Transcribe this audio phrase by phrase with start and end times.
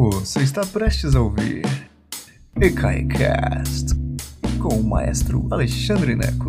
[0.00, 1.64] Você está prestes a ouvir
[2.54, 3.96] EKAICAST
[4.62, 6.46] com o maestro Alexandre Neco.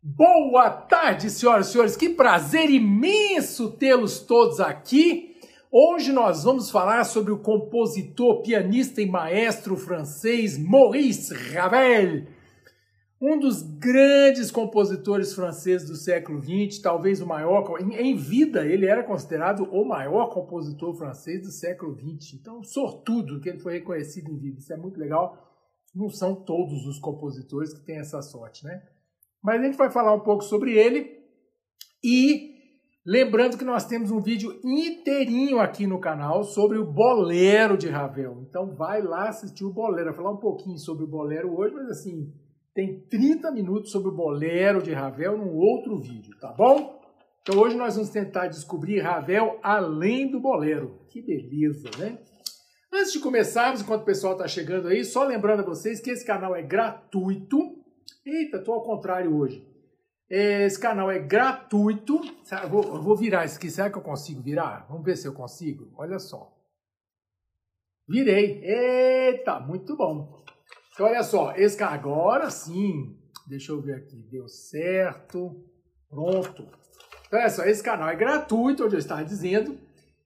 [0.00, 1.96] Boa tarde, senhoras e senhores.
[1.96, 5.40] Que prazer imenso tê-los todos aqui.
[5.72, 12.28] Hoje nós vamos falar sobre o compositor, pianista e maestro francês Maurice Ravel
[13.20, 19.02] um dos grandes compositores franceses do século XX, talvez o maior, em, vida ele era
[19.02, 22.34] considerado o maior compositor francês do século XX.
[22.34, 25.42] Então, sortudo que ele foi reconhecido em vida, isso é muito legal.
[25.94, 28.82] Não são todos os compositores que têm essa sorte, né?
[29.42, 31.16] Mas a gente vai falar um pouco sobre ele
[32.04, 32.54] e
[33.06, 38.44] lembrando que nós temos um vídeo inteirinho aqui no canal sobre o Bolero de Ravel.
[38.46, 41.88] Então vai lá assistir o Bolero, vai falar um pouquinho sobre o Bolero hoje, mas
[41.88, 42.30] assim,
[42.76, 47.00] tem 30 minutos sobre o bolero de Ravel num outro vídeo, tá bom?
[47.40, 51.00] Então hoje nós vamos tentar descobrir Ravel além do bolero.
[51.08, 52.18] Que beleza, né?
[52.92, 56.24] Antes de começarmos, enquanto o pessoal está chegando aí, só lembrando a vocês que esse
[56.24, 57.58] canal é gratuito.
[58.26, 59.66] Eita, tô ao contrário hoje.
[60.28, 62.20] Esse canal é gratuito.
[62.68, 63.70] Vou, eu vou virar isso aqui.
[63.70, 64.86] Será que eu consigo virar?
[64.90, 65.90] Vamos ver se eu consigo.
[65.96, 66.52] Olha só.
[68.06, 68.60] Virei.
[68.62, 70.44] Eita, muito bom.
[70.96, 73.14] Então, olha só, esse agora sim,
[73.46, 75.62] deixa eu ver aqui, deu certo,
[76.08, 76.66] pronto.
[77.26, 79.78] Então, olha só, esse canal é gratuito, onde eu estava dizendo,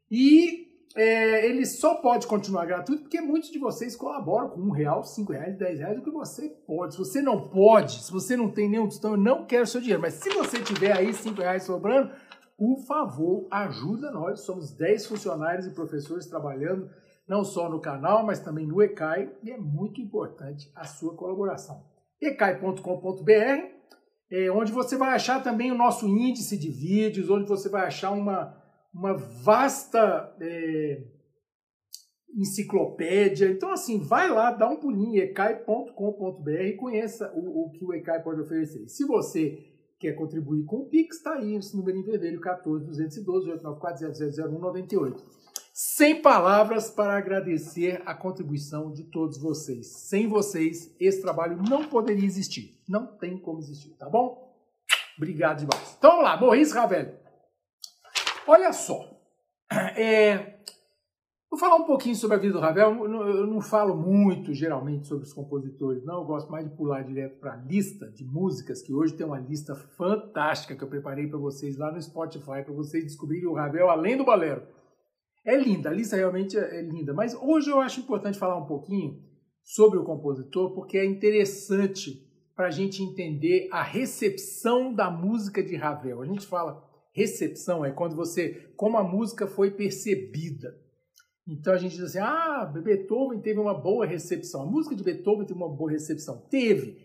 [0.08, 5.02] e é, ele só pode continuar gratuito porque muitos de vocês colaboram com um real,
[5.02, 6.94] cinco reais, dez reais, o que você pode.
[6.94, 10.02] Se você não pode, se você não tem nenhum tostão, eu não quero seu dinheiro,
[10.02, 12.12] mas se você tiver aí cinco reais sobrando,
[12.56, 14.42] por favor, ajuda nós.
[14.42, 16.88] Somos 10 funcionários e professores trabalhando
[17.30, 21.80] não só no canal, mas também no ECAI, e é muito importante a sua colaboração.
[22.20, 23.30] ecai.com.br,
[24.32, 28.10] é, onde você vai achar também o nosso índice de vídeos, onde você vai achar
[28.10, 28.60] uma,
[28.92, 31.04] uma vasta é,
[32.34, 33.48] enciclopédia.
[33.48, 38.24] Então, assim, vai lá, dá um pulinho, ecai.com.br e conheça o, o, que o ECAI
[38.24, 38.88] pode oferecer.
[38.88, 39.56] Se você
[40.00, 45.49] quer contribuir com o Pix, está aí esse número em vermelho, 14 212 894 000198.
[45.82, 49.86] Sem palavras para agradecer a contribuição de todos vocês.
[49.86, 52.78] Sem vocês, esse trabalho não poderia existir.
[52.86, 54.54] Não tem como existir, tá bom?
[55.16, 55.96] Obrigado demais.
[55.96, 57.14] Então vamos lá, Maurice Ravel.
[58.46, 59.10] Olha só.
[59.96, 60.58] É,
[61.50, 63.02] vou falar um pouquinho sobre a vida do Ravel.
[63.02, 66.16] Eu não, falo muito, geralmente, sobre os compositores, não.
[66.16, 69.40] Eu gosto mais de pular direto para a lista de músicas, que hoje tem uma
[69.40, 73.88] lista fantástica que eu preparei para vocês lá no Spotify, para vocês descobrirem o Ravel
[73.88, 74.78] além do bolero.
[75.44, 78.66] É linda, a lista realmente é, é linda, mas hoje eu acho importante falar um
[78.66, 79.22] pouquinho
[79.62, 85.76] sobre o compositor, porque é interessante para a gente entender a recepção da música de
[85.76, 86.20] Ravel.
[86.20, 90.78] A gente fala recepção, é quando você, como a música foi percebida.
[91.46, 94.62] Então a gente diz assim, ah, Beethoven teve uma boa recepção.
[94.62, 96.46] A música de Beethoven teve uma boa recepção.
[96.50, 96.98] Teve.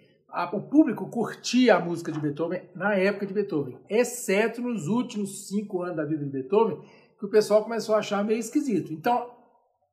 [0.54, 5.82] o público curtia a música de Beethoven na época de Beethoven, exceto nos últimos cinco
[5.82, 6.80] anos da vida de Beethoven,
[7.18, 8.94] que o pessoal começou a achar meio esquisito.
[8.94, 9.32] Então,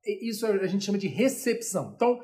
[0.05, 1.93] isso a gente chama de recepção.
[1.95, 2.21] Então,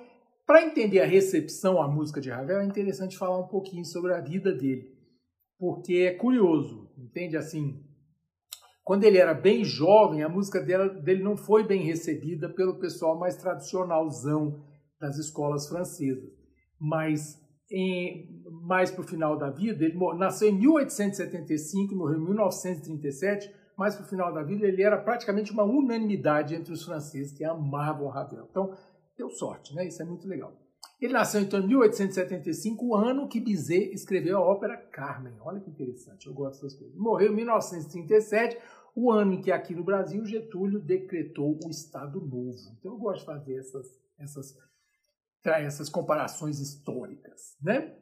[0.46, 4.20] para entender a recepção à música de Ravel, é interessante falar um pouquinho sobre a
[4.20, 4.90] vida dele,
[5.58, 7.36] porque é curioso, entende?
[7.36, 7.84] Assim,
[8.82, 13.36] quando ele era bem jovem, a música dele não foi bem recebida pelo pessoal mais
[13.36, 14.64] tradicionalzão
[14.98, 16.32] das escolas francesas.
[16.80, 17.38] Mas
[17.70, 23.94] em, mais para o final da vida, ele nasceu em 1875 morreu em 1937 mas
[23.94, 28.08] para o final da vida ele era praticamente uma unanimidade entre os franceses que amavam
[28.08, 28.48] Ravel.
[28.50, 28.76] Então,
[29.16, 29.86] deu sorte, né?
[29.86, 30.52] Isso é muito legal.
[31.00, 35.34] Ele nasceu então em 1875, o ano que Bizet escreveu a ópera Carmen.
[35.40, 36.96] Olha que interessante, eu gosto dessas coisas.
[36.96, 38.58] Morreu em 1937,
[38.96, 42.58] o ano em que aqui no Brasil Getúlio decretou o Estado Novo.
[42.80, 43.86] Então eu gosto de fazer essas,
[44.18, 44.56] essas,
[45.44, 47.96] essas comparações históricas, né?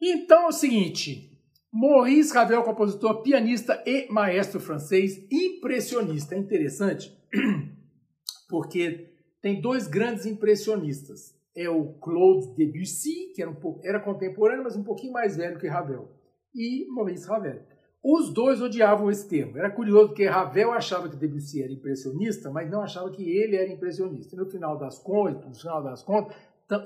[0.00, 1.31] Então é o seguinte,
[1.74, 6.34] Maurice Ravel, compositor, pianista e maestro francês, impressionista.
[6.34, 7.16] É interessante
[8.46, 9.08] porque
[9.40, 11.34] tem dois grandes impressionistas.
[11.56, 15.58] É o Claude Debussy, que era, um pouco, era contemporâneo, mas um pouquinho mais velho
[15.58, 16.10] que Ravel,
[16.54, 17.62] e Maurice Ravel.
[18.04, 19.56] Os dois odiavam esse termo.
[19.56, 23.72] Era curioso porque Ravel achava que Debussy era impressionista, mas não achava que ele era
[23.72, 24.36] impressionista.
[24.36, 26.36] No final das contas, no final das contas,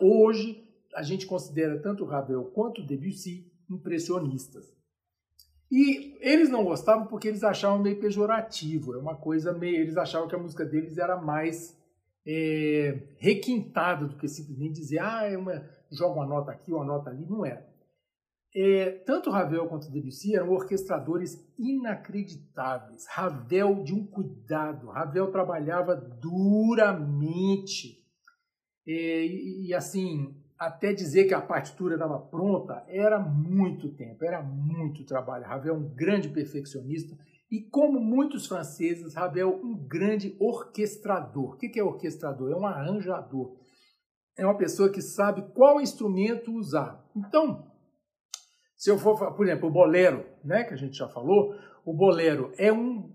[0.00, 0.62] hoje
[0.94, 4.75] a gente considera tanto Ravel quanto Debussy impressionistas.
[5.70, 9.80] E eles não gostavam porque eles achavam meio pejorativo, é uma coisa meio.
[9.80, 11.76] Eles achavam que a música deles era mais
[12.26, 17.10] é, requintada do que simplesmente dizer, ah, é uma, joga uma nota aqui, uma nota
[17.10, 17.26] ali.
[17.26, 17.66] Não era.
[18.58, 23.06] É, tanto Ravel quanto Debussy eram orquestradores inacreditáveis.
[23.06, 24.88] Ravel de um cuidado.
[24.88, 28.02] Ravel trabalhava duramente.
[28.86, 34.42] É, e, e, assim, até dizer que a partitura estava pronta era muito tempo, era
[34.42, 35.44] muito trabalho.
[35.44, 37.16] Ravel é um grande perfeccionista
[37.50, 41.54] e, como muitos franceses, Ravel um grande orquestrador.
[41.54, 42.50] O que é orquestrador?
[42.50, 43.56] É um arranjador.
[44.36, 47.04] É uma pessoa que sabe qual instrumento usar.
[47.14, 47.70] Então,
[48.76, 51.54] se eu for, por exemplo, o bolero, né, que a gente já falou,
[51.84, 53.10] o bolero é um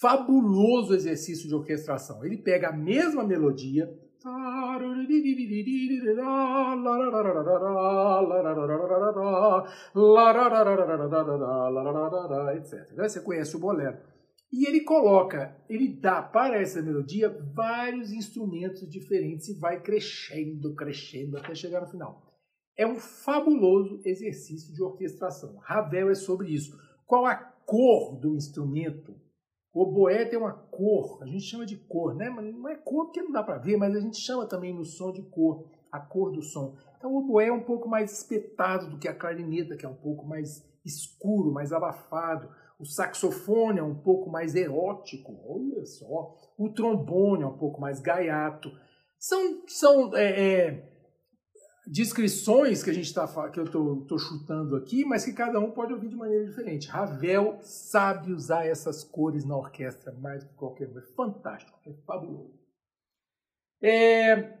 [0.00, 2.24] fabuloso exercício de orquestração.
[2.24, 3.88] Ele pega a mesma melodia,
[12.56, 12.94] etc.
[12.96, 13.98] Você conhece o bolero.
[14.52, 21.36] E ele coloca, ele dá para essa melodia vários instrumentos diferentes e vai crescendo, crescendo
[21.36, 22.26] até chegar no final.
[22.76, 25.56] É um fabuloso exercício de orquestração.
[25.58, 26.76] Ravel é sobre isso.
[27.06, 29.14] Qual a cor do instrumento?
[29.76, 32.30] O oboé tem uma cor, a gente chama de cor, né?
[32.30, 34.86] Mas não é cor porque não dá para ver, mas a gente chama também no
[34.86, 36.74] som de cor, a cor do som.
[36.96, 39.94] Então o oboé é um pouco mais espetado do que a clarineta, que é um
[39.94, 42.48] pouco mais escuro, mais abafado.
[42.80, 46.34] O saxofone é um pouco mais erótico, olha só.
[46.56, 48.72] O trombone é um pouco mais gaiato.
[49.18, 50.95] São, são é, é,
[51.86, 55.92] descrições que a gente tá, que eu estou chutando aqui, mas que cada um pode
[55.92, 56.88] ouvir de maneira diferente.
[56.88, 60.98] Ravel sabe usar essas cores na orquestra mais do que qualquer um.
[60.98, 62.58] É fantástico, é fabuloso.
[63.80, 64.58] É...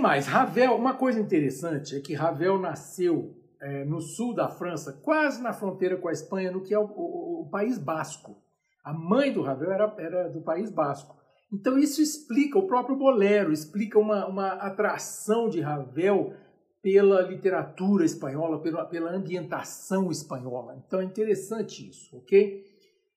[0.00, 0.26] Mais?
[0.26, 5.52] Ravel, uma coisa interessante é que Ravel nasceu é, no sul da França, quase na
[5.52, 8.36] fronteira com a Espanha, no que é o, o, o País Basco.
[8.82, 11.16] A mãe do Ravel era, era do País Basco.
[11.52, 16.34] Então isso explica, o próprio Bolero explica uma, uma atração de Ravel
[16.82, 20.82] pela literatura espanhola, pela, pela ambientação espanhola.
[20.86, 22.62] Então é interessante isso, ok?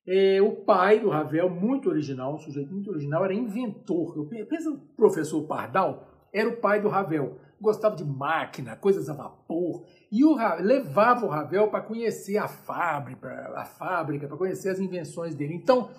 [0.07, 4.15] É, o pai do Ravel, muito original, um sujeito muito original, era inventor.
[4.15, 7.39] Eu penso no professor Pardal, era o pai do Ravel.
[7.59, 9.83] Gostava de máquina, coisas a vapor.
[10.09, 15.35] E o levava o Ravel para conhecer a fábrica, a fábrica, para conhecer as invenções
[15.35, 15.55] dele.
[15.55, 15.89] Então,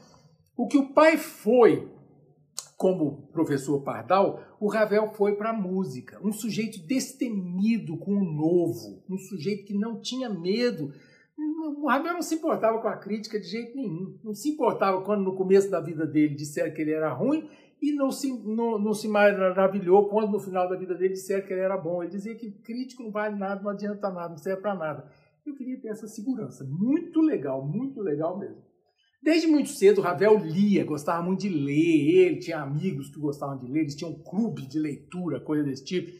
[0.56, 1.92] o que o pai foi
[2.78, 6.16] como professor Pardal, o Ravel foi para a música.
[6.22, 10.92] Um sujeito destemido com o novo, um sujeito que não tinha medo.
[11.36, 14.16] O Ravel não se importava com a crítica de jeito nenhum.
[14.22, 17.50] Não se importava quando no começo da vida dele disseram que ele era ruim
[17.82, 21.52] e não se, não, não se maravilhou quando no final da vida dele disseram que
[21.52, 22.00] ele era bom.
[22.00, 25.10] Ele dizia que crítico não vale nada, não adianta nada, não serve para nada.
[25.44, 26.64] Eu queria ter essa segurança.
[26.64, 28.67] Muito legal, muito legal mesmo.
[29.22, 33.66] Desde muito cedo, Ravel lia, gostava muito de ler, ele tinha amigos que gostavam de
[33.66, 36.12] ler, eles tinham um clube de leitura, coisa desse tipo.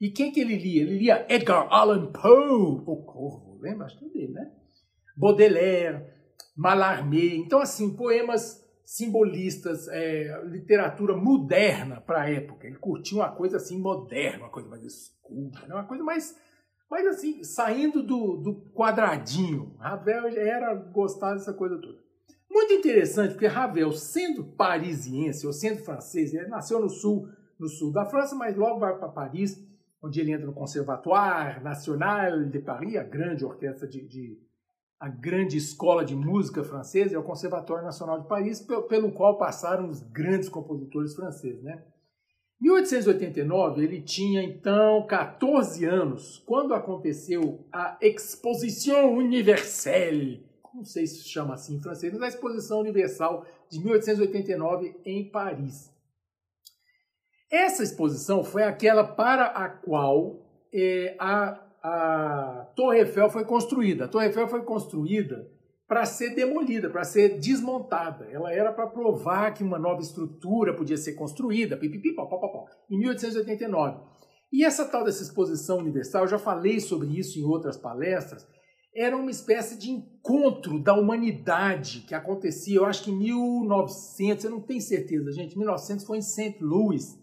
[0.00, 0.82] E quem que ele lia?
[0.82, 3.86] Ele lia Edgar Allan Poe, o Corvo, lembra?
[3.86, 4.52] Acho que é dele, né?
[5.16, 6.04] Baudelaire,
[6.56, 7.36] Mallarmé.
[7.36, 12.66] Então, assim, poemas simbolistas, é, literatura moderna para a época.
[12.66, 15.74] Ele curtia uma coisa assim moderna, uma coisa mais escura, né?
[15.74, 16.36] uma coisa mais,
[16.90, 19.76] mais assim, saindo do, do quadradinho.
[19.78, 22.01] Ravel era gostar dessa coisa toda.
[22.52, 27.26] Muito interessante, porque Ravel, sendo parisiense ou sendo francês, ele nasceu no sul,
[27.58, 29.58] no sul da França, mas logo vai para Paris,
[30.02, 34.38] onde ele entra no Conservatoire National de Paris, a grande orquestra de, de
[35.00, 39.38] a grande escola de música francesa, é o Conservatório Nacional de Paris, pelo, pelo qual
[39.38, 41.82] passaram os grandes compositores franceses, né?
[42.60, 51.28] Em 1889, ele tinha então 14 anos, quando aconteceu a Exposition Universelle, não sei se
[51.28, 55.92] chama assim em francês, mas a Exposição Universal de 1889 em Paris.
[57.50, 60.40] Essa exposição foi aquela para a qual
[60.72, 64.06] é, a, a Torre Eiffel foi construída.
[64.06, 65.46] A Torre Eiffel foi construída
[65.86, 68.24] para ser demolida, para ser desmontada.
[68.32, 72.64] Ela era para provar que uma nova estrutura podia ser construída, pipipi, pó, pó, pó,
[72.90, 74.00] em 1889.
[74.50, 78.48] E essa tal dessa exposição universal, eu já falei sobre isso em outras palestras,
[78.94, 84.50] era uma espécie de encontro da humanidade que acontecia, eu acho que em 1900, eu
[84.50, 86.58] não tenho certeza, gente, 1900 foi em St.
[86.60, 87.18] Louis,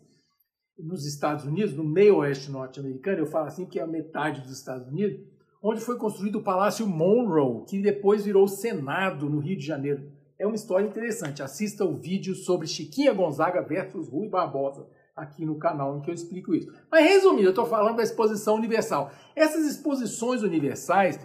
[0.78, 4.58] nos Estados Unidos, no meio oeste norte-americano, eu falo assim que é a metade dos
[4.58, 5.20] Estados Unidos,
[5.62, 10.10] onde foi construído o Palácio Monroe, que depois virou o Senado no Rio de Janeiro.
[10.40, 11.44] É uma história interessante.
[11.44, 16.14] Assista o vídeo sobre Chiquinha Gonzaga versus Rui Barbosa aqui no canal em que eu
[16.14, 16.72] explico isso.
[16.90, 19.12] Mas resumindo, eu estou falando da exposição universal.
[19.36, 21.20] Essas exposições universais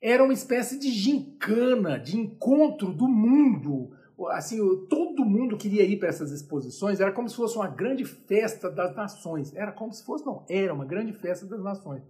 [0.00, 3.90] era uma espécie de gincana, de encontro do mundo.
[4.30, 8.70] Assim, todo mundo queria ir para essas exposições, era como se fosse uma grande festa
[8.70, 9.54] das nações.
[9.54, 12.02] Era como se fosse, não, era uma grande festa das nações.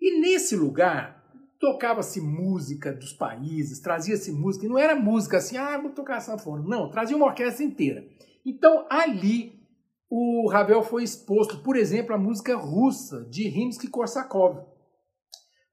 [0.00, 1.24] E nesse lugar,
[1.58, 6.62] tocava-se música dos países, trazia-se música, e não era música assim, ah, vou tocar sanfona.
[6.66, 8.06] Não, trazia uma orquestra inteira.
[8.44, 9.60] Então, ali,
[10.08, 14.75] o Ravel foi exposto, por exemplo, à música russa de Rimsky-Korsakov.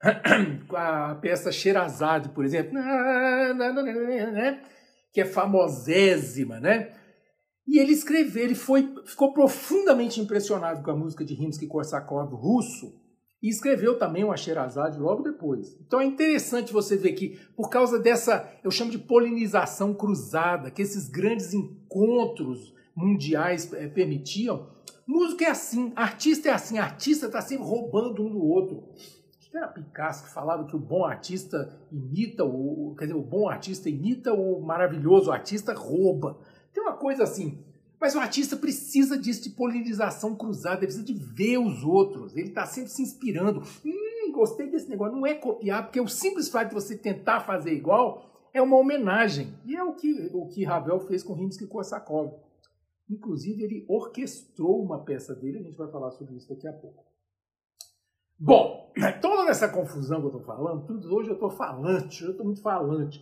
[0.75, 4.61] a peça Sherazade, por exemplo, né?
[5.13, 6.91] que é famosésima, né?
[7.65, 12.93] E ele escreveu, ele foi, ficou profundamente impressionado com a música de Rimsky-Korsakov russo
[13.41, 15.79] e escreveu também uma Sherazade logo depois.
[15.79, 20.81] Então é interessante você ver que, por causa dessa, eu chamo de polinização cruzada, que
[20.81, 24.67] esses grandes encontros mundiais é, permitiam,
[25.07, 28.89] música é assim, artista é assim, artista está sempre roubando um do outro
[29.57, 33.89] era Picasso que falava que o bom artista imita o, quer dizer, o bom artista
[33.89, 36.37] imita o maravilhoso artista rouba.
[36.73, 37.63] Tem uma coisa assim.
[37.99, 42.49] Mas o artista precisa disso de polinização cruzada, ele precisa de ver os outros, ele
[42.49, 43.61] está sempre se inspirando.
[43.85, 45.15] Hum, gostei desse negócio.
[45.15, 49.53] Não é copiar, porque o simples fato de você tentar fazer igual é uma homenagem.
[49.65, 52.33] E é o que, o que Ravel fez com Rimsky-Korsakov.
[53.09, 57.05] Inclusive, ele orquestrou uma peça dele, a gente vai falar sobre isso daqui a pouco.
[58.45, 62.45] Bom, toda essa confusão que eu estou falando, tudo hoje eu estou falante, eu estou
[62.45, 63.21] muito falante.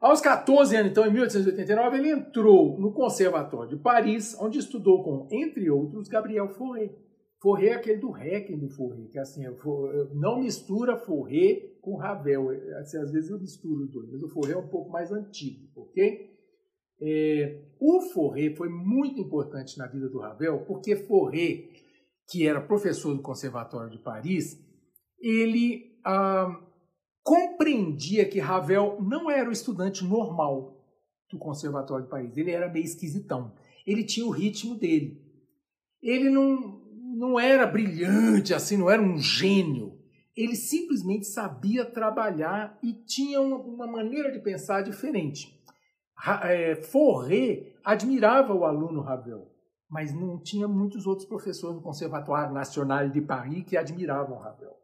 [0.00, 5.28] Aos 14 anos, então, em 1889, ele entrou no Conservatório de Paris, onde estudou com,
[5.30, 6.90] entre outros, Gabriel Fauré.
[7.40, 9.44] Fauré é aquele do Requiem do Fauré, que é assim,
[10.12, 12.50] não mistura Fauré com Ravel.
[12.80, 15.68] Assim, às vezes eu misturo os dois, mas o Fauré é um pouco mais antigo,
[15.76, 16.28] ok?
[17.00, 21.68] É, o Fauré foi muito importante na vida do Ravel, porque Fauré
[22.28, 24.58] que era professor do Conservatório de Paris,
[25.20, 26.60] ele ah,
[27.22, 30.76] compreendia que Ravel não era o estudante normal
[31.30, 32.36] do Conservatório de Paris.
[32.36, 33.54] Ele era meio esquisitão.
[33.86, 35.20] Ele tinha o ritmo dele.
[36.02, 36.80] Ele não,
[37.16, 39.96] não era brilhante, assim, não era um gênio.
[40.36, 45.54] Ele simplesmente sabia trabalhar e tinha uma, maneira de pensar diferente.
[46.42, 49.55] É, Forré admirava o aluno Ravel
[49.88, 54.74] mas não tinha muitos outros professores no Conservatório Nacional de Paris que admiravam Ravel.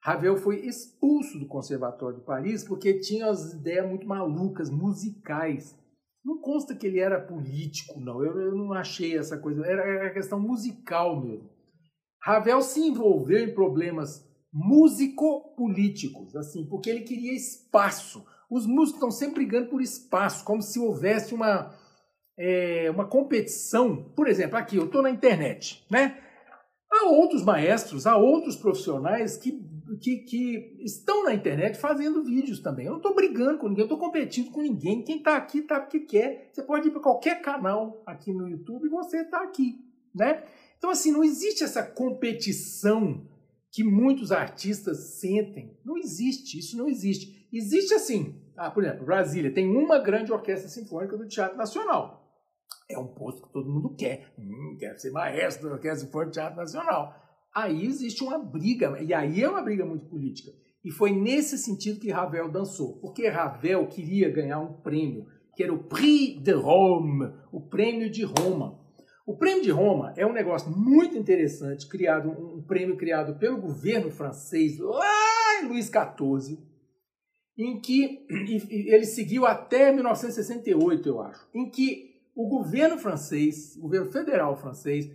[0.00, 5.76] Ravel foi expulso do Conservatório de Paris porque tinha as ideias muito malucas, musicais.
[6.24, 8.24] Não consta que ele era político, não.
[8.24, 9.64] Eu, eu não achei essa coisa.
[9.66, 11.50] Era, era questão musical mesmo.
[12.22, 18.24] Ravel se envolveu em problemas músico-políticos, assim, porque ele queria espaço.
[18.50, 21.74] Os músicos estão sempre brigando por espaço, como se houvesse uma,
[22.38, 26.18] é, uma competição, por exemplo, aqui eu estou na internet, né?
[26.90, 29.60] Há outros maestros, há outros profissionais que,
[30.00, 32.86] que, que estão na internet fazendo vídeos também.
[32.86, 35.02] Eu não estou brigando com ninguém, eu estou competindo com ninguém.
[35.02, 36.48] Quem está aqui está porque quer.
[36.50, 40.44] Você pode ir para qualquer canal aqui no YouTube e você está aqui, né?
[40.78, 43.26] Então, assim, não existe essa competição
[43.70, 45.76] que muitos artistas sentem.
[45.84, 47.46] Não existe, isso não existe.
[47.52, 52.17] Existe assim, ah, por exemplo, Brasília tem uma grande orquestra sinfônica do Teatro Nacional.
[52.90, 54.32] É um posto que todo mundo quer.
[54.38, 57.14] Hum, quer ser maestro, quer ser for teatro nacional.
[57.54, 60.50] Aí existe uma briga, e aí é uma briga muito política.
[60.84, 65.74] E foi nesse sentido que Ravel dançou, porque Ravel queria ganhar um prêmio, que era
[65.74, 68.78] o Prix de Rome, o prêmio de Roma.
[69.26, 74.10] O prêmio de Roma é um negócio muito interessante, criado um prêmio criado pelo governo
[74.10, 76.58] francês lá em Luís XIV,
[77.58, 82.07] em que ele seguiu até 1968, eu acho, em que
[82.38, 85.10] o governo francês, o governo federal francês,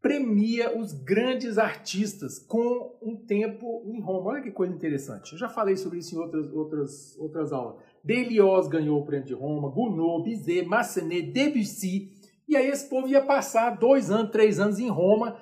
[0.00, 4.30] premia os grandes artistas com um tempo em Roma.
[4.30, 5.32] Olha que coisa interessante.
[5.32, 7.76] Eu já falei sobre isso em outras, outras, outras aulas.
[8.02, 12.10] Delioz ganhou o prêmio de Roma, Gounod, Bizet, Massenet, Debussy.
[12.48, 15.36] E aí esse povo ia passar dois anos, três anos em Roma,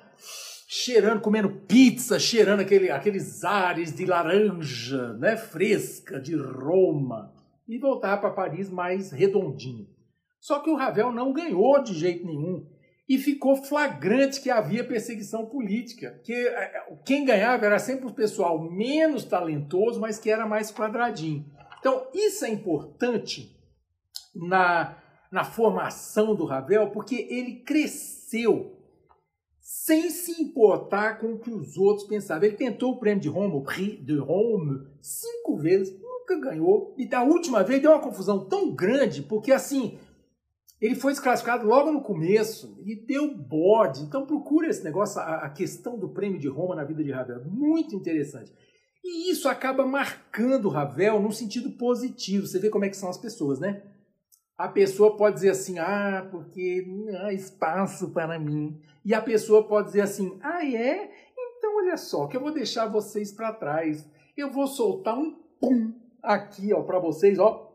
[0.67, 7.33] cheirando, comendo pizza, cheirando aquele, aqueles ares de laranja né, fresca de Roma.
[7.69, 9.87] E voltar para Paris mais redondinho.
[10.41, 12.67] Só que o Ravel não ganhou de jeito nenhum.
[13.07, 16.19] E ficou flagrante que havia perseguição política.
[16.23, 20.71] Que é, é, quem ganhava era sempre o pessoal menos talentoso, mas que era mais
[20.71, 21.45] quadradinho.
[21.79, 23.55] Então, isso é importante
[24.35, 24.97] na,
[25.31, 28.77] na formação do Ravel, porque ele cresceu
[29.59, 32.45] sem se importar com o que os outros pensavam.
[32.45, 36.95] Ele tentou o prêmio de Roma, o Prix de Rome, cinco vezes, nunca ganhou.
[36.97, 39.99] E da última vez deu uma confusão tão grande, porque assim,
[40.81, 44.01] ele foi desclassificado logo no começo e deu bode.
[44.01, 47.45] Então procura esse negócio, a, a questão do prêmio de Roma na vida de Ravel.
[47.45, 48.51] Muito interessante.
[49.03, 52.47] E isso acaba marcando Ravel no sentido positivo.
[52.47, 53.83] Você vê como é que são as pessoas, né?
[54.57, 58.79] A pessoa pode dizer assim, ah, porque não há espaço para mim.
[59.05, 61.11] E a pessoa pode dizer assim, ah, é?
[61.57, 64.07] Então olha só, que eu vou deixar vocês para trás.
[64.35, 67.70] Eu vou soltar um pum, aqui, ó, para vocês, ó,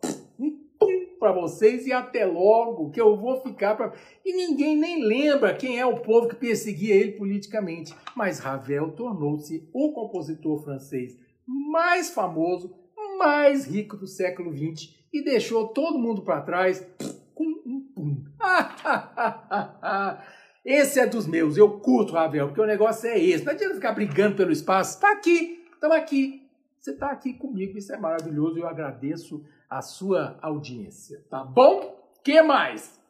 [1.18, 3.92] para vocês e até logo, que eu vou ficar para
[4.24, 9.68] e ninguém nem lembra quem é o povo que perseguia ele politicamente, mas Ravel tornou-se
[9.72, 12.74] o compositor francês mais famoso,
[13.18, 16.86] mais rico do século XX e deixou todo mundo para trás
[17.34, 18.24] com um pum.
[20.64, 23.44] Esse é dos meus, eu curto Ravel, porque o negócio é esse.
[23.44, 25.00] Não adianta ficar brigando pelo espaço.
[25.00, 26.42] Tá aqui, estamos aqui.
[26.80, 28.58] Você está aqui comigo, isso é maravilhoso.
[28.58, 31.96] Eu agradeço a sua audiência, tá bom?
[32.26, 33.00] que mais?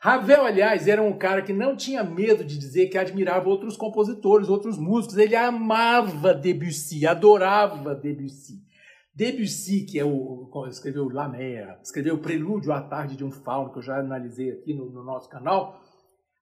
[0.00, 4.48] Ravel, aliás, era um cara que não tinha medo de dizer que admirava outros compositores,
[4.48, 5.16] outros músicos.
[5.16, 8.60] Ele amava Debussy, adorava Debussy.
[9.14, 13.70] Debussy, que é o escreveu La Mer, escreveu o Prelúdio à Tarde de um Fauno,
[13.72, 15.80] que eu já analisei aqui no, no nosso canal,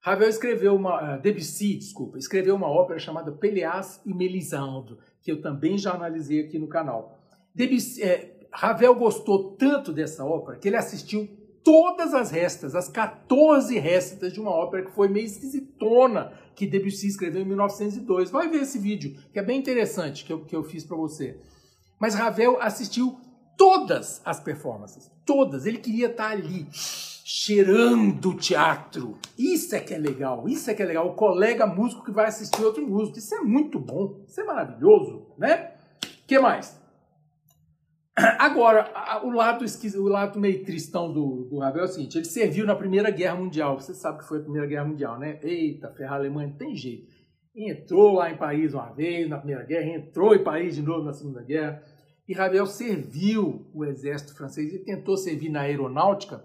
[0.01, 5.41] Ravel escreveu uma, uh, Debussy, desculpa, escreveu uma ópera chamada Péléas e Mélisande, que eu
[5.41, 7.19] também já analisei aqui no canal.
[7.53, 11.29] Debussy, é, Ravel gostou tanto dessa ópera que ele assistiu
[11.63, 17.05] todas as restas, as 14 restas de uma ópera que foi meio esquisitona que Debussy
[17.05, 18.31] escreveu em 1902.
[18.31, 21.37] Vai ver esse vídeo, que é bem interessante, que eu, que eu fiz para você.
[21.99, 23.19] Mas Ravel assistiu
[23.55, 25.67] todas as performances, todas.
[25.67, 29.19] Ele queria estar ali cheirando o teatro.
[29.37, 31.07] Isso é que é legal, isso é que é legal.
[31.07, 33.19] O colega músico que vai assistir outro músico.
[33.19, 35.73] Isso é muito bom, isso é maravilhoso, né?
[36.27, 36.76] que mais?
[38.39, 38.91] Agora,
[39.23, 39.63] o lado,
[39.97, 43.35] o lado meio tristão do, do Ravel é o seguinte: ele serviu na Primeira Guerra
[43.35, 43.79] Mundial.
[43.79, 45.39] Você sabe que foi a Primeira Guerra Mundial, né?
[45.43, 47.15] Eita, ferrar a Alemanha, não tem jeito.
[47.55, 51.13] Entrou lá em Paris uma vez na Primeira Guerra, entrou em Paris de novo na
[51.13, 51.83] Segunda Guerra.
[52.27, 56.43] E Ravel serviu o exército francês e tentou servir na aeronáutica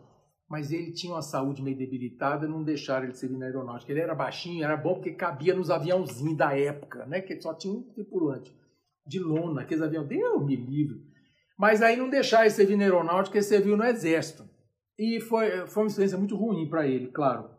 [0.52, 3.91] mas ele tinha uma saúde meio debilitada, não deixaram ele servir na aeronáutica.
[3.91, 7.23] Ele era baixinho, era bom porque cabia nos aviãozinhos da época, né?
[7.23, 8.55] Que só tinha um tripulante
[9.07, 11.00] de lona, aqueles aviões, Deus me livre.
[11.62, 14.45] Mas aí não deixaram ele servir na aeronáutica, ele serviu no exército.
[14.99, 17.50] E foi, foi uma experiência muito ruim para ele, claro.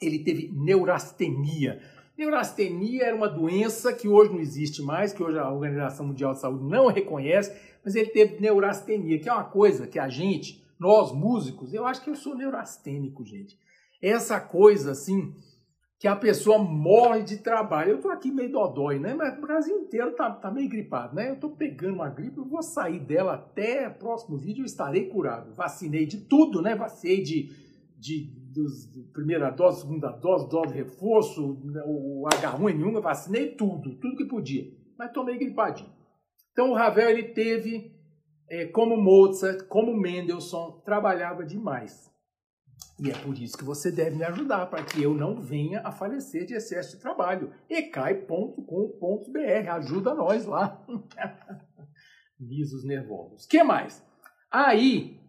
[0.00, 1.82] Ele teve neurastenia.
[2.16, 6.40] Neurastenia era uma doença que hoje não existe mais, que hoje a Organização Mundial de
[6.40, 11.12] Saúde não reconhece, mas ele teve neurastenia, que é uma coisa que a gente nós
[11.12, 13.58] músicos, eu acho que eu sou neurastênico, gente.
[14.00, 15.34] Essa coisa assim,
[15.98, 17.92] que a pessoa morre de trabalho.
[17.92, 19.14] Eu tô aqui meio dodói, né?
[19.14, 21.30] Mas o Brasil inteiro tá, tá meio gripado, né?
[21.30, 25.54] Eu tô pegando uma gripe, eu vou sair dela até próximo vídeo, eu estarei curado.
[25.54, 26.74] Vacinei de tudo, né?
[26.74, 27.50] Vacinei de,
[27.98, 33.96] de, dos, de primeira dose, segunda dose, dose de reforço, o H1N1, eu vacinei tudo,
[33.96, 34.70] tudo que podia.
[34.98, 35.90] Mas tô meio gripadinho.
[36.52, 37.94] Então o Ravel, ele teve
[38.48, 42.10] é, como Mozart, como Mendelssohn, trabalhava demais.
[42.98, 45.92] E é por isso que você deve me ajudar, para que eu não venha a
[45.92, 47.52] falecer de excesso de trabalho.
[47.68, 50.82] ecai.com.br, ajuda nós lá.
[52.40, 53.46] Lisos nervosos.
[53.46, 54.02] que mais?
[54.50, 55.20] Aí,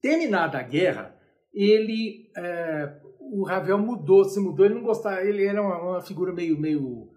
[0.00, 1.16] terminada a guerra,
[1.52, 6.32] ele, é, o Ravel mudou, se mudou, ele não gostava, ele era uma, uma figura
[6.32, 7.10] meio, meio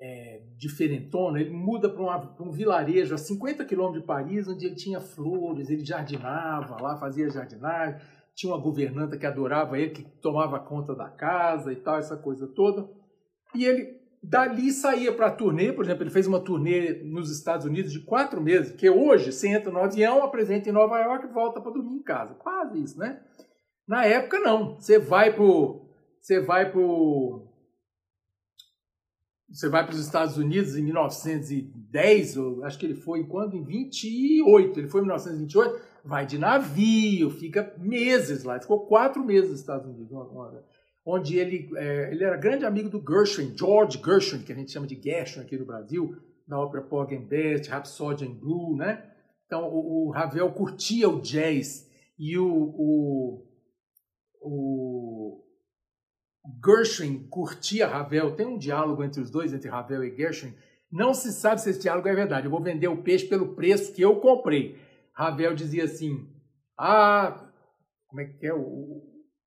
[0.00, 5.00] é, diferentona, ele muda para um vilarejo a 50 quilômetros de Paris, onde ele tinha
[5.00, 8.00] flores, ele jardinava lá, fazia jardinagem,
[8.34, 12.46] tinha uma governanta que adorava ele, que tomava conta da casa e tal, essa coisa
[12.46, 12.88] toda.
[13.54, 17.66] E ele dali saía para a turnê, por exemplo, ele fez uma turnê nos Estados
[17.66, 21.32] Unidos de quatro meses, que hoje você entra no avião, apresenta em Nova York e
[21.32, 22.34] volta para dormir em casa.
[22.34, 23.20] Quase isso, né?
[23.86, 24.76] Na época, não.
[24.76, 25.44] Você vai para
[26.20, 27.48] você vai pro
[29.50, 33.54] você vai para os Estados Unidos em 1910, acho que ele foi quando?
[33.54, 39.24] Em 28, ele foi em 1928, vai de navio, fica meses lá, ele ficou quatro
[39.24, 40.10] meses nos Estados Unidos,
[41.04, 44.86] onde ele, é, ele era grande amigo do Gershwin, George Gershwin, que a gente chama
[44.86, 49.04] de Gershwin aqui no Brasil, na ópera Porgy and Bess, Rhapsody in Blue, né?
[49.46, 51.88] Então o, o Ravel curtia o jazz
[52.18, 53.46] e o, o,
[54.40, 55.44] o
[56.64, 60.54] Gershwin curtia Ravel, tem um diálogo entre os dois, entre Ravel e Gershwin.
[60.90, 62.46] Não se sabe se esse diálogo é verdade.
[62.46, 64.78] Eu vou vender o peixe pelo preço que eu comprei.
[65.12, 66.28] Ravel dizia assim:
[66.78, 67.50] Ah,
[68.08, 68.54] como é que é?
[68.54, 69.02] O,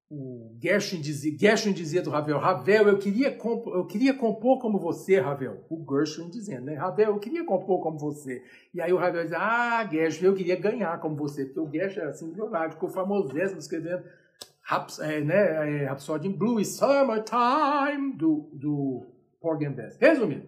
[0.09, 5.19] o Gershwin, dizia, Gershwin dizia do Ravel: Ravel, eu queria, eu queria compor como você,
[5.19, 5.65] Ravel.
[5.69, 6.75] O Gershwin dizendo, né?
[6.75, 8.43] Ravel, eu queria compor como você.
[8.73, 11.45] E aí o Ravel dizia: Ah, Gershwin, eu queria ganhar como você.
[11.45, 14.03] Porque o Gershwin era assim, milionário, ficou famosíssimo escrevendo
[14.67, 19.05] Raps, é, né, é, Rhapsody in Blue e Summertime do, do
[19.39, 19.95] Porgy and Bess.
[19.99, 20.47] Resumindo,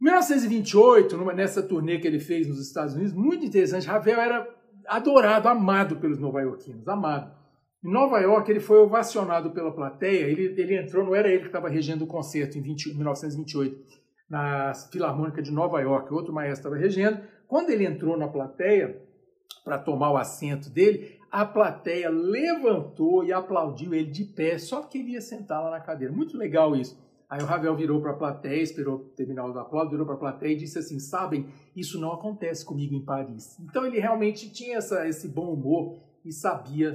[0.00, 4.48] 1928, numa, nessa turnê que ele fez nos Estados Unidos, muito interessante, Ravel era
[4.86, 7.32] adorado, amado pelos nova-iorquinos, amado.
[7.82, 11.46] Em Nova York, ele foi ovacionado pela plateia, ele, ele entrou, não era ele que
[11.46, 13.78] estava regendo o concerto em 20, 1928,
[14.28, 19.00] na Filarmônica de Nova York, outro maestro estava regendo, Quando ele entrou na plateia
[19.64, 24.98] para tomar o assento dele, a plateia levantou e aplaudiu ele de pé, só porque
[24.98, 26.12] ele ia sentar lá na cadeira.
[26.12, 26.96] Muito legal isso.
[27.28, 30.52] Aí o Ravel virou para a plateia, esperou terminar o aplauso, virou para a plateia
[30.52, 33.58] e disse assim: Sabem, isso não acontece comigo em Paris.
[33.60, 36.92] Então ele realmente tinha essa, esse bom humor e sabia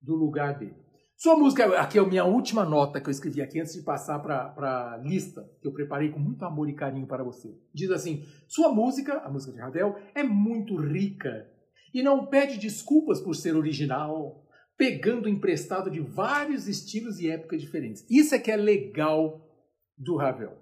[0.00, 0.82] do lugar dele.
[1.16, 4.18] Sua música, aqui é a minha última nota que eu escrevi aqui antes de passar
[4.18, 7.56] para a lista, que eu preparei com muito amor e carinho para você.
[7.72, 11.46] Diz assim: Sua música, a música de Ravel, é muito rica
[11.94, 14.44] e não pede desculpas por ser original,
[14.76, 18.04] pegando emprestado de vários estilos e épocas diferentes.
[18.10, 19.40] Isso é que é legal
[20.02, 20.52] do Ravel.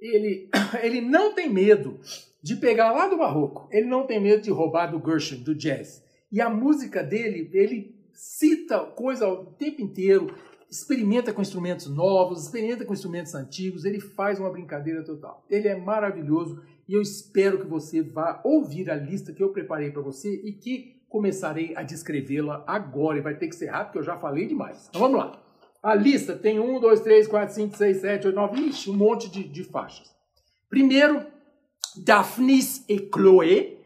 [0.00, 0.48] Ele,
[0.82, 2.00] ele não tem medo
[2.42, 6.02] de pegar lá do barroco, ele não tem medo de roubar do Gershwin, do jazz.
[6.30, 10.34] E a música dele, ele cita coisa o tempo inteiro,
[10.70, 15.44] experimenta com instrumentos novos, experimenta com instrumentos antigos, ele faz uma brincadeira total.
[15.50, 19.90] Ele é maravilhoso e eu espero que você vá ouvir a lista que eu preparei
[19.90, 23.18] para você e que começarei a descrevê-la agora.
[23.18, 24.88] E vai ter que ser rápido, porque eu já falei demais.
[24.88, 25.42] Então vamos lá.
[25.82, 29.28] A lista tem 1, 2, 3, 4, 5, 6, 7, 8, 9, ixi, um monte
[29.28, 30.14] de, de faixas.
[30.70, 31.26] Primeiro,
[31.96, 33.78] Daphnis e Chloé,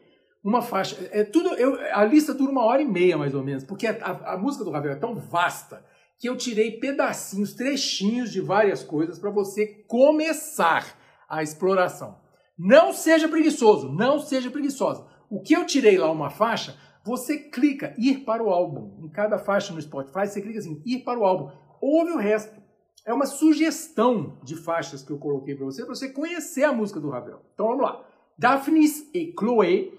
[0.45, 0.97] uma faixa.
[1.11, 3.93] É tudo, eu, a lista dura uma hora e meia, mais ou menos, porque a,
[3.93, 5.83] a, a música do Ravel é tão vasta
[6.19, 12.19] que eu tirei pedacinhos, trechinhos de várias coisas para você começar a exploração.
[12.59, 15.07] Não seja preguiçoso, não seja preguiçosa.
[15.29, 18.97] O que eu tirei lá uma faixa, você clica ir para o álbum.
[19.05, 21.51] Em cada faixa no Spotify, você clica assim, ir para o álbum.
[21.81, 22.61] Ouve o resto.
[23.05, 26.99] É uma sugestão de faixas que eu coloquei para você, para você conhecer a música
[26.99, 27.41] do Ravel.
[27.55, 28.05] Então vamos lá.
[28.37, 29.91] Daphnis e Chloé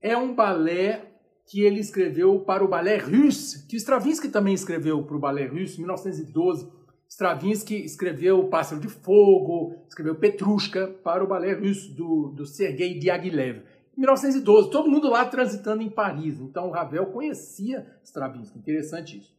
[0.00, 1.10] é um balé
[1.46, 5.76] que ele escreveu para o balé russe, que Stravinsky também escreveu para o balé russe
[5.76, 6.72] em 1912
[7.14, 13.62] Stravinsky escreveu Pássaro de Fogo, escreveu Petrushka para o balé russo do, do Sergei Diaghilev.
[13.96, 16.40] Em 1912, todo mundo lá transitando em Paris.
[16.40, 18.58] Então, Ravel conhecia Stravinsky.
[18.58, 19.32] Interessante isso.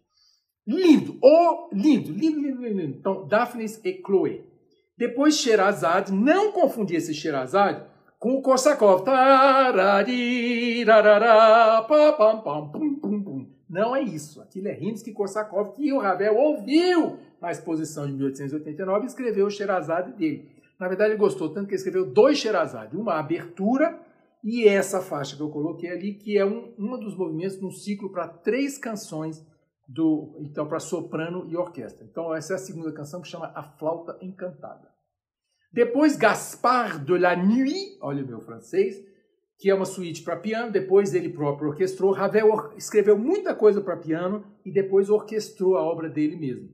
[0.67, 2.81] Lindo, oh, lindo, lindo, lindo, lindo.
[2.97, 4.41] Então, Daphnis e Chloé.
[4.97, 7.83] Depois, Sherazade, não confundir esse Sherazade
[8.17, 9.03] com o Korsakov.
[13.69, 14.41] Não é isso.
[14.41, 20.13] Aquilo é Rimsky-Korsakov que o Ravel ouviu na exposição de 1889 e escreveu o Sherazade
[20.13, 20.49] dele.
[20.79, 23.99] Na verdade, ele gostou tanto que ele escreveu dois Sherazade, uma abertura
[24.43, 27.71] e essa faixa que eu coloquei ali, que é um, um dos movimentos de um
[27.71, 29.45] ciclo para três canções
[29.87, 32.05] do então para soprano e orquestra.
[32.05, 34.93] Então essa é a segunda canção que chama A Flauta Encantada.
[35.71, 39.03] Depois Gaspard de la Nuit, olha o meu francês,
[39.57, 42.11] que é uma suíte para piano, depois ele próprio orquestrou.
[42.11, 46.69] Ravel escreveu muita coisa para piano e depois orquestrou a obra dele mesmo.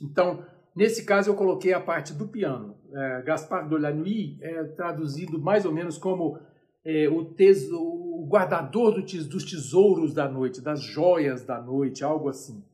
[0.00, 2.76] Então, nesse caso, eu coloquei a parte do piano.
[2.92, 6.38] É, Gaspard de la Nuit é traduzido mais ou menos como
[6.84, 12.02] é, o, teso, o guardador do tes, dos tesouros da noite, das joias da noite,
[12.02, 12.64] algo assim.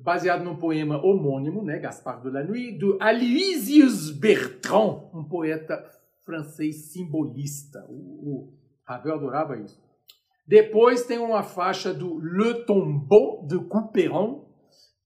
[0.00, 5.84] Baseado num poema homônimo, né, Gaspard de la Nuit, do Aloysius Bertrand, um poeta
[6.24, 7.84] francês simbolista.
[7.88, 8.52] O, o
[8.84, 9.80] Ravel adorava isso.
[10.46, 14.40] Depois tem uma faixa do Le Tombeau de Couperin,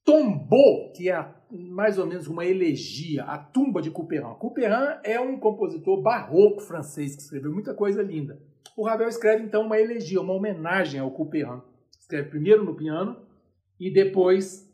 [0.05, 4.35] Tombeau, que é mais ou menos uma elegia, a tumba de Couperin.
[4.39, 8.41] Couperin é um compositor barroco francês que escreveu muita coisa linda.
[8.77, 11.61] O Ravel escreve então uma elegia, uma homenagem ao Couperin.
[12.01, 13.17] Escreve primeiro no piano
[13.79, 14.67] e depois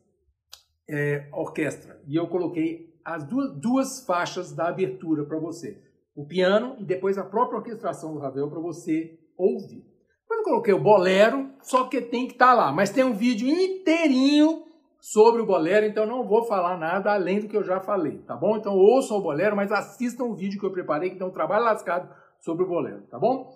[0.88, 2.00] é, orquestra.
[2.06, 5.82] E eu coloquei as duas, duas faixas da abertura para você.
[6.14, 9.84] O piano e depois a própria orquestração do Ravel para você ouvir.
[10.22, 12.72] Depois eu coloquei o bolero, só que tem que estar tá lá.
[12.72, 14.67] Mas tem um vídeo inteirinho
[15.00, 18.36] sobre o bolero, então não vou falar nada além do que eu já falei, tá
[18.36, 18.56] bom?
[18.56, 21.64] Então ouçam o bolero, mas assistam o vídeo que eu preparei, que tem um trabalho
[21.64, 22.08] lascado
[22.40, 23.54] sobre o bolero, tá bom?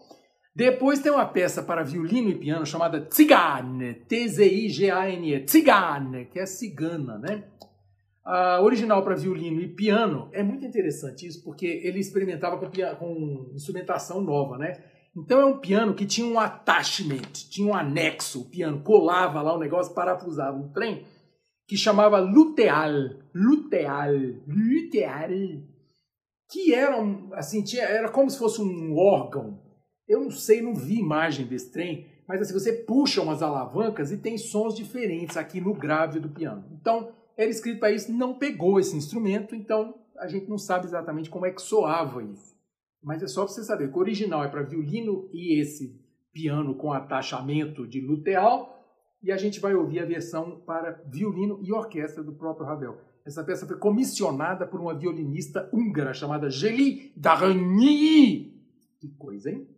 [0.54, 7.18] Depois tem uma peça para violino e piano chamada Tzigane, T-Z-I-G-A-N-E, Tzigane, que é cigana,
[7.18, 7.44] né?
[8.24, 13.50] A original para violino e piano é muito interessante isso, porque ele experimentava com, com
[13.54, 14.80] instrumentação nova, né?
[15.16, 19.54] Então é um piano que tinha um attachment, tinha um anexo, o piano colava lá
[19.54, 21.04] o negócio, parafusava um trem,
[21.72, 22.92] que chamava luteal,
[23.34, 24.12] luteal,
[24.46, 25.30] luteal,
[26.50, 26.98] que era
[27.32, 29.58] assim, tinha, era como se fosse um órgão.
[30.06, 34.18] Eu não sei, não vi imagem desse trem, mas assim, você puxa umas alavancas e
[34.18, 36.62] tem sons diferentes aqui no grave do piano.
[36.78, 41.30] Então, era escrito para isso, não pegou esse instrumento, então a gente não sabe exatamente
[41.30, 42.54] como é que soava isso.
[43.02, 45.98] Mas é só para você saber que o original é para violino e esse
[46.34, 48.81] piano com atachamento de luteal,
[49.22, 52.98] e a gente vai ouvir a versão para violino e orquestra do próprio Ravel.
[53.24, 58.52] Essa peça foi comissionada por uma violinista húngara chamada Geli Darani.
[59.00, 59.68] Que coisa, hein?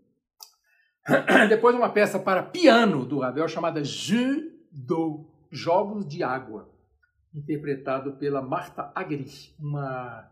[1.50, 6.68] Depois uma peça para piano do Ravel chamada Jeu do Jogos de Água,
[7.32, 9.26] interpretado pela Marta Agri,
[9.58, 10.28] uma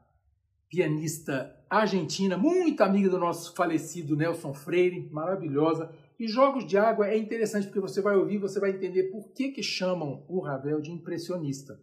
[0.68, 5.92] pianista argentina, muito amiga do nosso falecido Nelson Freire, maravilhosa.
[6.18, 9.51] E Jogos de Água é interessante porque você vai ouvir, você vai entender por que,
[9.51, 11.81] que chamam o Ravel de impressionista.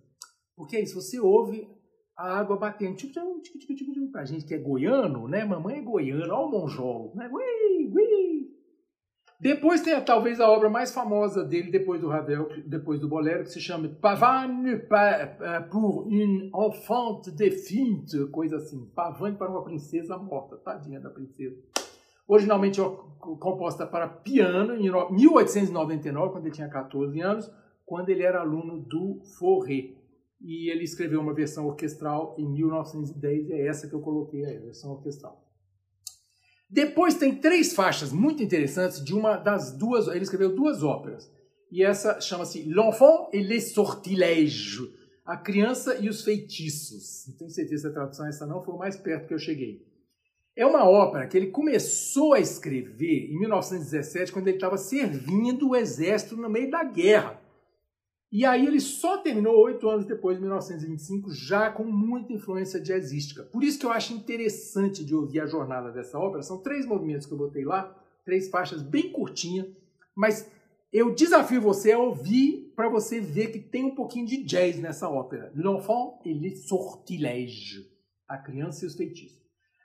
[0.55, 1.67] Porque é isso, você ouve
[2.17, 2.97] a água batendo.
[4.11, 5.45] Pra gente que é goiano, né?
[5.45, 7.29] Mamãe é goiana, olha o monjolo, né?
[7.31, 8.49] Ui, ui.
[9.39, 13.51] Depois tem talvez a obra mais famosa dele, depois do Ravel, depois do Bolero, que
[13.51, 14.81] se chama Pavane
[15.71, 18.91] pour une enfant défunte, coisa assim.
[18.93, 21.55] Pavane para uma princesa morta, tadinha da princesa.
[22.29, 22.79] Originalmente
[23.17, 27.51] composta para piano, em 1899, quando ele tinha 14 anos,
[27.83, 29.95] quando ele era aluno do Fauré
[30.39, 34.61] e ele escreveu uma versão orquestral em 1910, é essa que eu coloquei aí, a
[34.61, 35.43] versão orquestral.
[36.69, 41.33] Depois tem três faixas muito interessantes de uma das duas, ele escreveu duas óperas,
[41.71, 44.77] e essa chama-se L'Enfant et les Sortilèges,
[45.25, 47.25] a criança e os feitiços.
[47.27, 49.39] Não tenho certeza se a tradução é essa não, foi o mais perto que eu
[49.39, 49.88] cheguei.
[50.59, 55.75] É uma ópera que ele começou a escrever em 1917, quando ele estava servindo o
[55.75, 57.41] exército no meio da guerra.
[58.29, 63.43] E aí ele só terminou oito anos depois, em 1925, já com muita influência jazzística.
[63.43, 66.43] Por isso que eu acho interessante de ouvir a jornada dessa ópera.
[66.43, 67.95] São três movimentos que eu botei lá,
[68.25, 69.65] três faixas bem curtinhas,
[70.13, 70.51] mas
[70.91, 75.07] eu desafio você a ouvir para você ver que tem um pouquinho de jazz nessa
[75.09, 75.53] ópera.
[75.55, 77.89] L'enfant et les sortilèges.
[78.27, 79.39] A criança e os feitiços.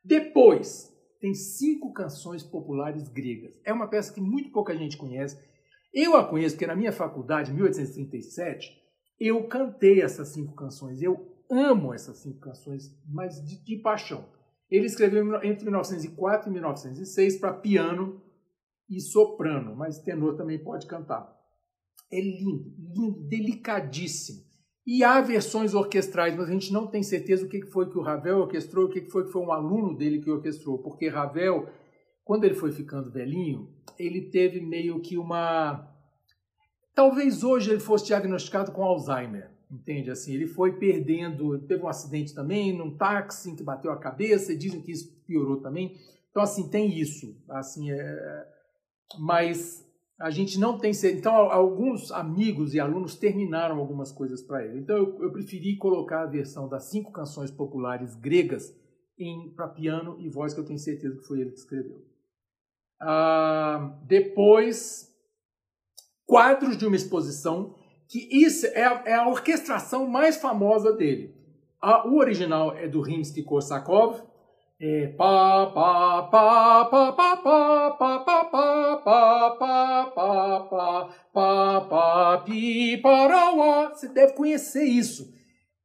[0.05, 3.59] Depois, tem cinco canções populares gregas.
[3.65, 5.39] É uma peça que muito pouca gente conhece
[5.95, 8.77] eu a conheço porque na minha faculdade, em 1837,
[9.21, 11.01] eu cantei essas cinco canções.
[11.01, 14.29] Eu amo essas cinco canções, mas de, de paixão.
[14.69, 18.21] Ele escreveu entre 1904 e 1906 para piano
[18.91, 21.33] e soprano, mas tenor também pode cantar.
[22.11, 24.43] É lindo, lindo, delicadíssimo.
[24.87, 28.03] E há versões orquestrais, mas a gente não tem certeza o que foi que o
[28.03, 31.69] Ravel orquestrou, o que foi que foi um aluno dele que orquestrou, porque Ravel
[32.25, 33.69] quando ele foi ficando velhinho,
[33.99, 35.91] ele teve meio que uma.
[36.95, 40.11] Talvez hoje ele fosse diagnosticado com Alzheimer, entende?
[40.11, 44.53] Assim, ele foi perdendo, teve um acidente também num táxi em que bateu a cabeça,
[44.53, 45.99] e dizem que isso piorou também.
[46.31, 47.37] Então, assim, tem isso.
[47.49, 48.49] Assim, é...
[49.19, 49.84] Mas
[50.21, 50.93] a gente não tem.
[51.13, 54.81] Então, alguns amigos e alunos terminaram algumas coisas para ele.
[54.81, 58.75] Então, eu, eu preferi colocar a versão das cinco canções populares gregas
[59.55, 62.05] para piano e voz, que eu tenho certeza que foi ele que escreveu.
[63.01, 65.13] Ah, depois,
[66.27, 67.77] quadros de uma exposição,
[68.09, 71.35] que isso é é a orquestração mais famosa dele.
[72.07, 74.23] O original é do Rimsky-Korsakov,
[74.81, 81.81] é pá, pá, pá, pá, pá, pá, pá, pá, pá, pá, pá, pá, pá, pá,
[81.81, 83.91] pá, pi, parauá.
[83.95, 85.33] Você deve conhecer isso.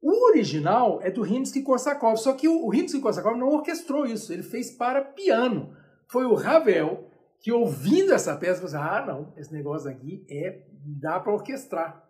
[0.02, 4.70] O original é do Rimsky-Korsakov, só que o, o Rimsky-Korsakov não orquestrou isso, ele fez
[4.70, 5.76] para piano.
[6.08, 7.06] Foi o Ravel
[7.40, 10.66] que ouvindo essa peça, você ah, não, esse negócio aqui é
[11.00, 12.02] dá para orquestrar.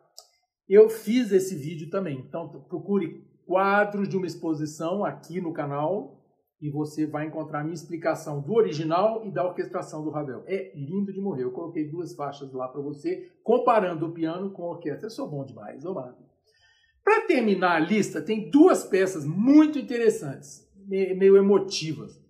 [0.69, 6.20] Eu fiz esse vídeo também, então procure quadros de uma exposição aqui no canal
[6.61, 10.45] e você vai encontrar a minha explicação do original e da orquestração do Ravel.
[10.47, 11.45] É lindo de morrer.
[11.45, 15.07] Eu coloquei duas faixas lá para você, comparando o piano com a orquestra.
[15.07, 21.37] Eu sou bom demais, ô Para terminar a lista, tem duas peças muito interessantes, meio
[21.37, 22.21] emotivas.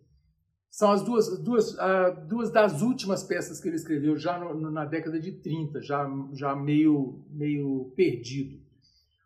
[0.71, 4.85] São as duas, duas, uh, duas das últimas peças que ele escreveu, já no, na
[4.85, 8.70] década de 30, já, já meio, meio perdido.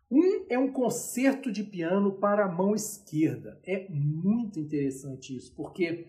[0.09, 3.59] Um é um concerto de piano para a mão esquerda.
[3.63, 6.07] É muito interessante isso, porque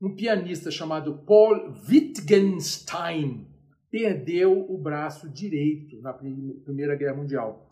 [0.00, 3.46] um pianista chamado Paul Wittgenstein
[3.90, 7.68] perdeu o braço direito na Primeira Guerra Mundial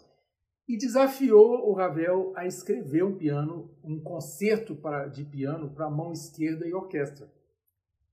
[0.68, 4.78] e desafiou o Ravel a escrever um piano, um concerto
[5.12, 7.28] de piano para mão esquerda e orquestra.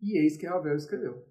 [0.02, 1.24] E eis que Ravel escreveu.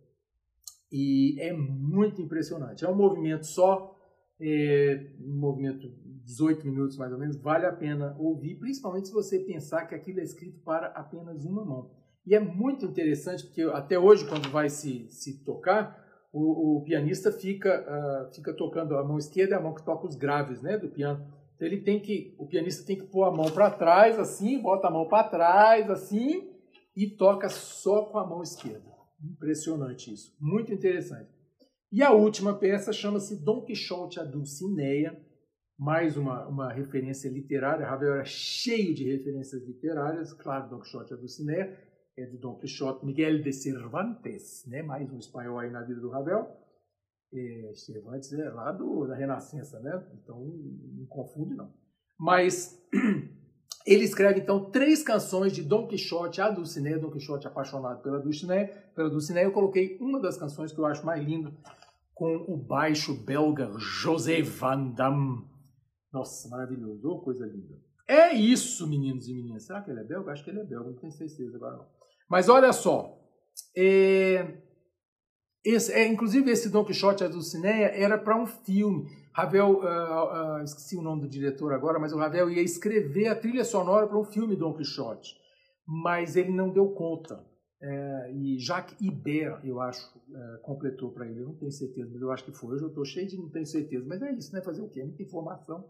[0.92, 2.84] E é muito impressionante.
[2.84, 3.98] É um movimento só,
[4.40, 5.92] é, um movimento
[6.26, 10.18] 18 minutos mais ou menos, vale a pena ouvir, principalmente se você pensar que aquilo
[10.18, 11.90] é escrito para apenas uma mão.
[12.26, 17.30] E é muito interessante, porque até hoje, quando vai se, se tocar, o, o pianista
[17.30, 20.76] fica, uh, fica tocando a mão esquerda é a mão que toca os graves né,
[20.76, 21.24] do piano.
[21.54, 24.88] Então ele tem que, o pianista tem que pôr a mão para trás, assim, bota
[24.88, 26.50] a mão para trás, assim,
[26.96, 28.84] e toca só com a mão esquerda.
[29.22, 31.30] Impressionante isso, muito interessante.
[31.92, 35.16] E a última peça chama-se Dom Quixote a Dulcinea,
[35.78, 37.86] mais uma, uma referência literária.
[37.86, 41.78] Ravel era cheio de referências literárias, claro, Dom Quixote a Dulcinea.
[42.16, 44.82] é de Dom Quixote, Miguel de Cervantes, né?
[44.82, 46.46] mais um espanhol aí na vida do Ravel.
[47.32, 50.02] É, Cervantes é lá do, da Renascença, né?
[50.14, 51.74] Então não confunde não.
[52.18, 52.80] Mas
[53.86, 58.68] ele escreve então três canções de Dom Quixote, a Dulcinea, Dom Quixote apaixonado pela Dulcinea,
[58.94, 59.42] pela Dulcinea.
[59.42, 61.52] Eu coloquei uma das canções que eu acho mais linda
[62.14, 65.55] com o baixo belga José Van Damme.
[66.12, 67.74] Nossa, maravilhoso, oh, coisa linda.
[68.08, 69.64] É isso, meninos e meninas.
[69.64, 70.32] Será que ele é belga?
[70.32, 71.86] Acho que ele é belga, não tenho certeza agora não.
[72.28, 73.18] Mas olha só,
[73.76, 74.62] é...
[75.64, 79.04] Esse, é, inclusive esse Don Quixote a Dulcinea era para um filme.
[79.32, 83.34] Ravel, uh, uh, esqueci o nome do diretor agora, mas o Ravel ia escrever a
[83.34, 85.34] trilha sonora para um filme Don Quixote,
[85.84, 87.44] mas ele não deu conta.
[87.80, 90.00] É, e Jacques Ibert, eu acho,
[90.34, 91.40] é, completou para ele.
[91.40, 92.74] Eu não tenho certeza, mas eu acho que foi.
[92.74, 94.04] Hoje eu estou cheio de não tenho certeza.
[94.06, 94.62] Mas é isso, né?
[94.62, 95.02] Fazer o quê?
[95.02, 95.84] Muita informação.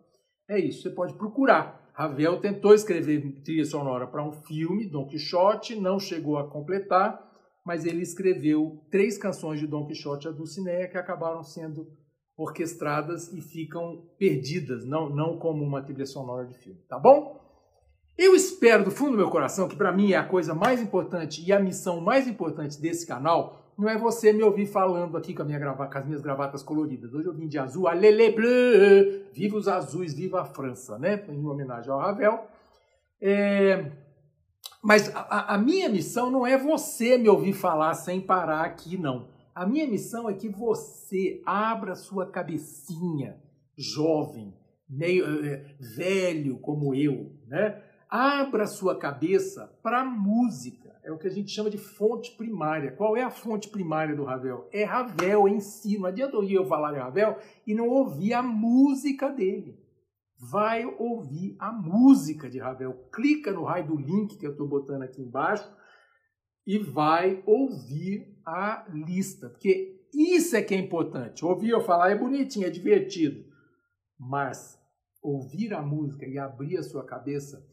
[0.49, 1.90] É isso, você pode procurar.
[1.92, 7.20] Ravel tentou escrever trilha sonora para um filme, Don Quixote, não chegou a completar,
[7.64, 11.88] mas ele escreveu três canções de Don Quixote a Dulcinea que acabaram sendo
[12.37, 17.45] orquestradas e ficam perdidas, não, não como uma trilha sonora de filme, tá bom?
[18.18, 21.44] Eu espero do fundo do meu coração que para mim é a coisa mais importante
[21.44, 25.44] e a missão mais importante desse canal não é você me ouvir falando aqui com,
[25.44, 27.12] grava, com as minhas gravatas coloridas.
[27.12, 31.26] Hoje eu vim de azul, alele bleu, viva os azuis, viva a França, né?
[31.29, 32.46] Em homenagem ao Ravel.
[33.20, 33.92] É...
[34.83, 39.29] Mas a, a minha missão não é você me ouvir falar sem parar aqui, não.
[39.55, 43.37] A minha missão é que você abra sua cabecinha,
[43.76, 44.55] jovem,
[44.88, 47.83] meio é, velho como eu, né?
[48.09, 52.90] Abra sua cabeça para a música é o que a gente chama de fonte primária.
[52.90, 54.69] Qual é a fonte primária do Ravel?
[54.73, 55.97] É Ravel em si.
[55.97, 59.79] Não adianta eu falar de Ravel e não ouvir a música dele.
[60.37, 63.09] Vai ouvir a música de Ravel.
[63.12, 65.73] Clica no raio do link que eu estou botando aqui embaixo
[66.66, 69.49] e vai ouvir a lista.
[69.49, 71.45] Porque isso é que é importante.
[71.45, 73.45] Ouvir eu falar é bonitinho, é divertido.
[74.19, 74.77] Mas
[75.23, 77.64] ouvir a música e abrir a sua cabeça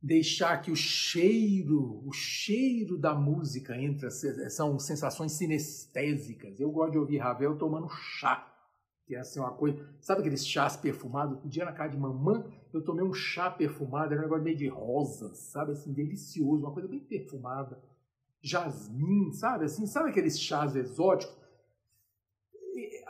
[0.00, 6.60] deixar que o cheiro, o cheiro da música entra, são sensações sinestésicas.
[6.60, 8.46] Eu gosto de ouvir Ravel tomando chá,
[9.04, 11.44] que é assim uma coisa, sabe aqueles chás perfumados?
[11.44, 14.56] Um dia na casa de mamãe eu tomei um chá perfumado, era um negócio meio
[14.56, 17.82] de rosas, sabe assim, delicioso, uma coisa bem perfumada.
[18.40, 21.36] Jasmim, sabe assim, sabe aqueles chás exóticos?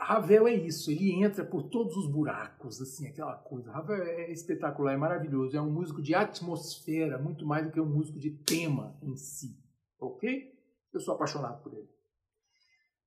[0.09, 3.71] Ravel é isso, ele entra por todos os buracos, assim, aquela coisa.
[3.71, 7.85] Ravel é espetacular, é maravilhoso, é um músico de atmosfera, muito mais do que um
[7.85, 9.55] músico de tema em si,
[9.99, 10.51] ok?
[10.91, 11.87] Eu sou apaixonado por ele.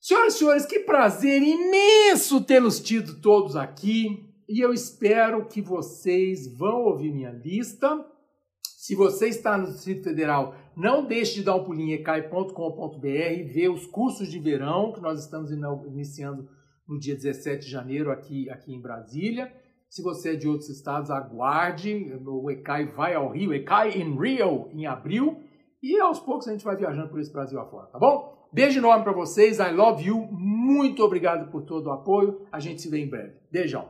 [0.01, 6.57] Senhoras e senhores, que prazer imenso tê-los tido todos aqui e eu espero que vocês
[6.57, 8.07] vão ouvir minha lista.
[8.63, 13.71] Se você está no Distrito Federal, não deixe de dar um pulinho em ecai.com.br, ver
[13.71, 16.49] os cursos de verão que nós estamos iniciando
[16.93, 19.53] no dia 17 de janeiro aqui, aqui em Brasília.
[19.89, 22.13] Se você é de outros estados, aguarde.
[22.25, 25.43] O ECAI vai ao Rio, ECAI in Rio, em abril.
[25.83, 28.33] E aos poucos a gente vai viajando por esse Brasil afora, tá bom?
[28.53, 29.59] Beijo enorme para vocês.
[29.59, 30.29] I love you.
[30.31, 32.47] Muito obrigado por todo o apoio.
[32.53, 33.35] A gente se vê em breve.
[33.51, 33.89] Beijão.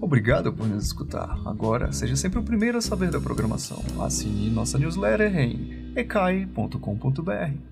[0.00, 1.38] Obrigado por nos escutar.
[1.44, 3.82] Agora, seja sempre o primeiro a saber da programação.
[4.02, 7.68] Assine nossa newsletter em ecai.com.br.